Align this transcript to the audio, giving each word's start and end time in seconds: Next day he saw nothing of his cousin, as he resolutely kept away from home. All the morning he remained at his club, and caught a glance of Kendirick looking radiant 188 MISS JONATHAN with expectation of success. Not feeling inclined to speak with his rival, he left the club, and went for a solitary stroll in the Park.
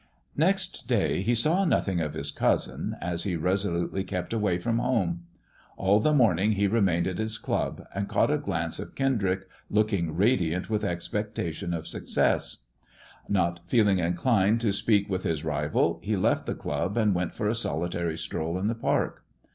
Next 0.35 0.87
day 0.87 1.21
he 1.21 1.35
saw 1.35 1.63
nothing 1.63 2.01
of 2.01 2.15
his 2.15 2.31
cousin, 2.31 2.97
as 3.01 3.21
he 3.23 3.35
resolutely 3.35 4.03
kept 4.03 4.33
away 4.33 4.57
from 4.57 4.79
home. 4.79 5.27
All 5.77 5.99
the 5.99 6.11
morning 6.11 6.53
he 6.53 6.65
remained 6.65 7.05
at 7.05 7.19
his 7.19 7.37
club, 7.37 7.85
and 7.93 8.09
caught 8.09 8.31
a 8.31 8.39
glance 8.39 8.79
of 8.79 8.95
Kendirick 8.95 9.43
looking 9.69 10.15
radiant 10.15 10.71
188 10.71 10.71
MISS 10.71 10.71
JONATHAN 10.71 10.71
with 10.71 10.83
expectation 11.63 11.73
of 11.75 11.87
success. 11.87 12.63
Not 13.29 13.59
feeling 13.67 13.99
inclined 13.99 14.59
to 14.61 14.73
speak 14.73 15.07
with 15.07 15.21
his 15.21 15.45
rival, 15.45 15.99
he 16.01 16.17
left 16.17 16.47
the 16.47 16.55
club, 16.55 16.97
and 16.97 17.13
went 17.13 17.35
for 17.35 17.47
a 17.47 17.53
solitary 17.53 18.17
stroll 18.17 18.57
in 18.57 18.65
the 18.69 18.73
Park. 18.73 19.23